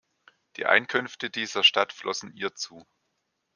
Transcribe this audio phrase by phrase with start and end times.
[0.55, 2.87] Die Einkünfte dieser Stadt flossen ihr zu.